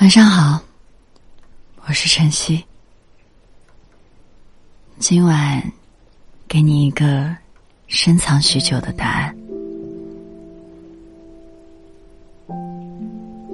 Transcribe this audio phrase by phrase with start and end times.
[0.00, 0.62] 晚上好，
[1.84, 2.64] 我是晨曦。
[5.00, 5.60] 今晚
[6.46, 7.34] 给你一个
[7.88, 9.36] 深藏许久的答案。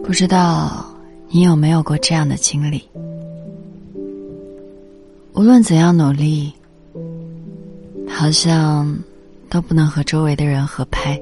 [0.02, 0.84] 不知道
[1.30, 2.86] 你有没有过这样的经历？
[5.32, 6.52] 无论怎样努力，
[8.06, 8.94] 好像
[9.48, 11.18] 都不能和周围的人合拍。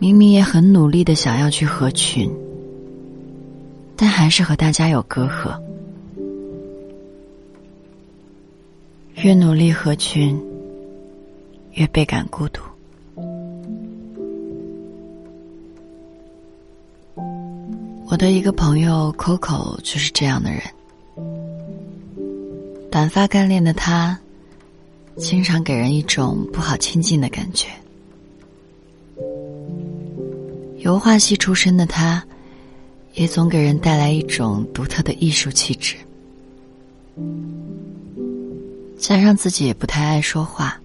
[0.00, 2.28] 明明也很努力的想要去合群。
[3.96, 5.58] 但还是和大家有隔阂。
[9.14, 10.38] 越努力合群，
[11.72, 12.60] 越倍感孤独。
[18.08, 20.60] 我的一个朋友 Coco 就是这样的人。
[22.90, 24.18] 短发干练的他，
[25.16, 27.68] 经常给人一种不好亲近的感觉。
[30.78, 32.25] 油画系出身的他。
[33.16, 35.96] 也总给人带来一种独特的艺术气质，
[38.98, 40.78] 加上自己也不太爱说话，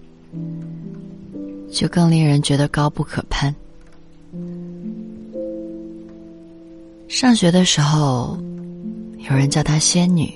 [1.70, 3.54] 就更令人觉得高不可攀。
[7.06, 8.38] 上学的时候，
[9.28, 10.32] 有人叫她仙女，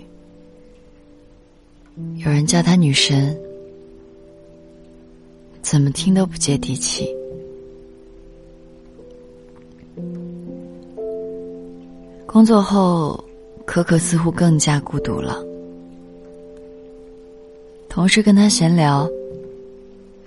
[2.17, 3.35] 有人叫她女神，
[5.63, 7.09] 怎么听都不接地气。
[12.37, 13.19] 工作后，
[13.65, 15.43] 可可似乎更加孤独了。
[17.89, 19.09] 同事跟他闲聊，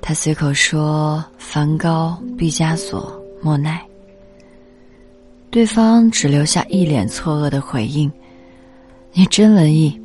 [0.01, 3.79] 他随口说梵高、毕加索、莫奈，
[5.51, 8.11] 对方只留下一脸错愕的回应
[9.13, 9.95] ：“你真文艺。”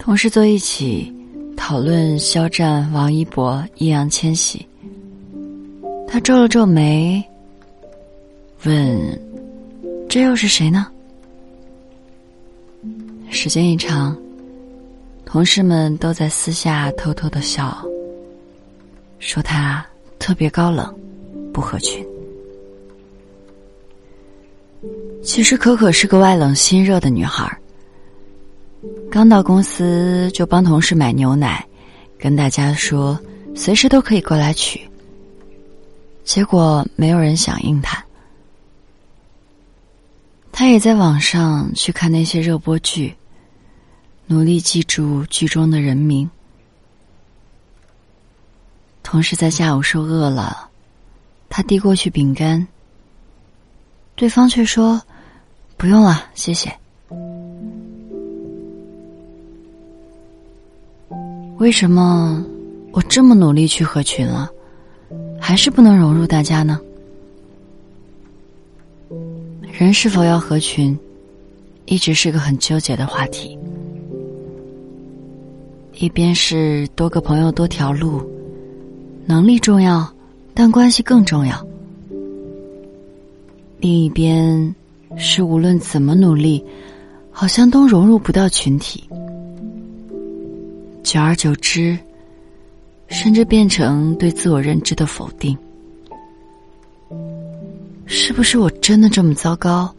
[0.00, 1.14] 同事坐一起
[1.56, 4.66] 讨论肖战、王一博、易烊千玺，
[6.08, 7.24] 他皱了皱眉。
[8.64, 9.20] 问
[10.08, 10.86] ：“这又是谁呢？”
[13.30, 14.16] 时间一长，
[15.24, 17.76] 同事们都在私下偷偷的笑，
[19.18, 19.84] 说他
[20.18, 20.94] 特别高冷，
[21.52, 22.06] 不合群。
[25.22, 27.56] 其实可可是个外冷心热的女孩
[29.08, 31.64] 刚到公司就帮同事买牛奶，
[32.18, 33.18] 跟大家说
[33.54, 34.80] 随时都可以过来取。
[36.24, 38.04] 结果没有人响应她。
[40.62, 43.16] 他也在网上去看那些热播剧，
[44.26, 46.30] 努力记住剧中的人名。
[49.02, 50.70] 同事在下午说饿了，
[51.48, 52.68] 他递过去饼干，
[54.14, 55.02] 对方却说
[55.76, 56.70] ：“不用了，谢谢。”
[61.58, 62.40] 为什么
[62.92, 64.48] 我这么努力去合群了，
[65.40, 66.80] 还是不能融入大家呢？
[69.72, 70.96] 人是否要合群，
[71.86, 73.58] 一直是个很纠结的话题。
[75.94, 78.22] 一边是多个朋友多条路，
[79.24, 80.06] 能力重要，
[80.52, 81.56] 但关系更重要；
[83.78, 84.74] 另一边
[85.16, 86.62] 是无论怎么努力，
[87.30, 89.02] 好像都融入不到群体。
[91.02, 91.98] 久而久之，
[93.08, 95.56] 甚至变成对自我认知的否定。
[98.14, 99.92] 是不是我真的这么糟糕，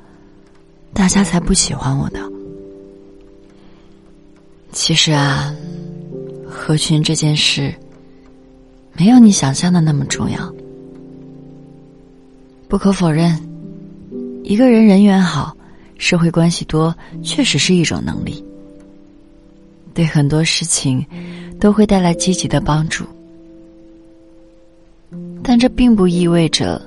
[0.94, 2.20] 大家才不喜欢我的？
[4.72, 5.52] 其实啊，
[6.48, 7.74] 合群这件事，
[8.94, 10.54] 没有你想象的那么重要。
[12.68, 13.36] 不可否认，
[14.44, 15.58] 一个人人缘好，
[15.98, 18.46] 社会关系多，确实是一种能力，
[19.92, 21.04] 对很多事情
[21.60, 23.06] 都会带来积极的帮助。
[25.42, 26.80] 但这并不意味着。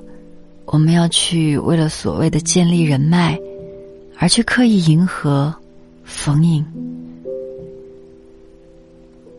[0.66, 3.38] 我们要去为了所谓的建立人脉，
[4.19, 5.54] 而去刻意迎合、
[6.04, 6.65] 逢迎、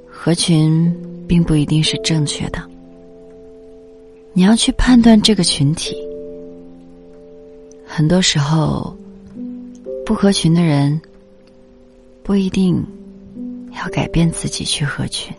[0.10, 0.92] 合群，
[1.28, 2.64] 并不一定是正确的。
[4.34, 5.96] 你要去判断这个群体，
[7.86, 8.96] 很多时候，
[10.06, 11.00] 不合群的人
[12.24, 12.84] 不一定
[13.76, 15.36] 要改变自己去合群。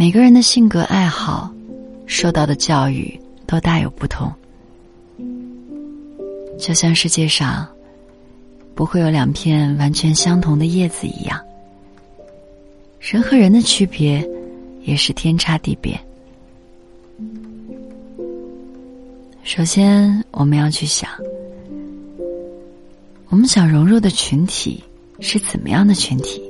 [0.00, 1.52] 每个人的性格、爱好、
[2.06, 4.32] 受到的教育都大有不同，
[6.58, 7.68] 就像世界上
[8.74, 11.38] 不会有两片完全相同的叶子一样，
[12.98, 14.26] 人和人的区别
[14.84, 16.00] 也是天差地别。
[19.42, 21.10] 首先，我们要去想，
[23.28, 24.82] 我们想融入的群体
[25.20, 26.49] 是怎么样的群体。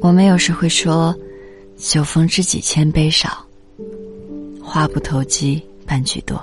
[0.00, 1.14] 我们有时会说，
[1.76, 3.44] 酒逢知己千杯少，
[4.62, 6.42] 话不投机半句多。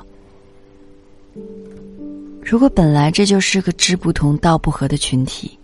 [2.41, 5.57] 如果本来这就是个志不同道不合的群体，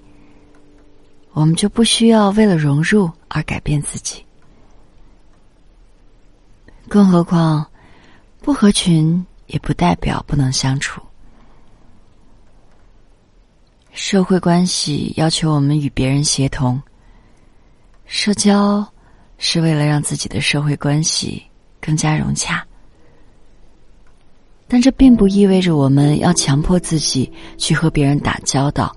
[1.33, 4.23] 我们就不需要为了融入而改变自己。
[6.89, 7.65] 更何况，
[8.41, 10.99] 不合群也不代表不能相处。
[13.93, 16.81] 社会关系要求我们与别人协同，
[18.05, 18.85] 社交
[19.37, 21.41] 是为了让自己的社会关系
[21.81, 22.65] 更加融洽。
[24.67, 28.95] 但这并不意味着我们要强迫自己去和别人打交道，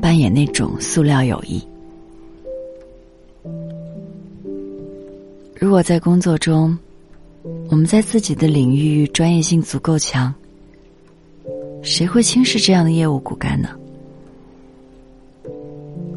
[0.00, 1.66] 扮演那种塑料友谊。
[5.56, 6.78] 如果在工作中，
[7.68, 10.32] 我们在自己的领域专业性足够强，
[11.82, 13.70] 谁会轻视这样的业务骨干呢？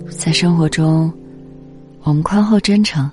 [0.10, 1.12] 在生活中，
[2.04, 3.10] 我们宽厚真诚，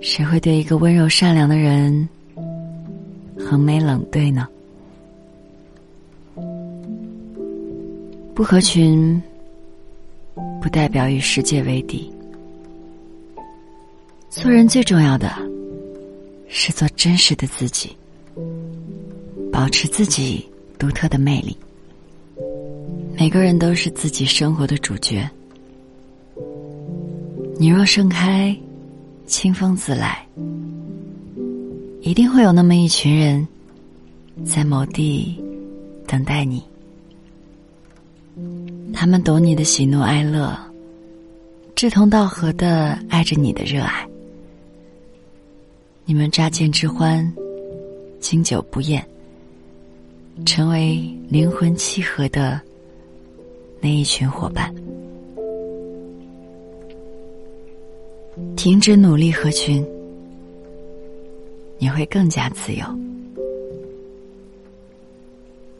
[0.00, 2.08] 谁会对一个温柔善良的人
[3.38, 4.46] 横眉冷对呢？
[8.32, 9.20] 不合群，
[10.62, 12.10] 不代表与世界为敌。
[14.30, 15.30] 做人最重要的，
[16.48, 17.94] 是做真实的自己，
[19.52, 20.48] 保持自己
[20.78, 21.56] 独特的魅力。
[23.18, 25.28] 每个人都是自己生活的主角。
[27.60, 28.56] 你若盛开，
[29.26, 30.26] 清风自来。
[32.00, 33.46] 一定会有那么一群人，
[34.46, 35.38] 在某地
[36.06, 36.64] 等待你。
[38.94, 40.58] 他们懂你的喜怒哀乐，
[41.74, 44.08] 志同道合的爱着你的热爱。
[46.06, 47.30] 你们乍见之欢，
[48.20, 49.06] 经久不厌，
[50.46, 50.98] 成为
[51.28, 52.58] 灵魂契合的。
[53.82, 54.74] 那一群伙伴，
[58.56, 59.84] 停止努力合群，
[61.78, 62.84] 你会更加自由。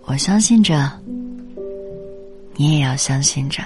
[0.04, 0.90] 我相信着，
[2.56, 3.62] 你也要相信着。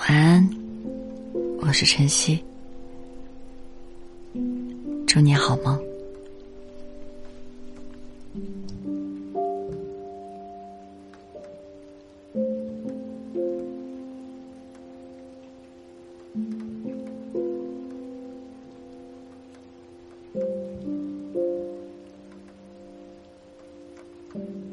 [0.00, 0.48] 晚安，
[1.60, 2.42] 我是晨曦，
[5.06, 5.87] 祝你好梦。
[24.38, 24.67] Mm-hmm.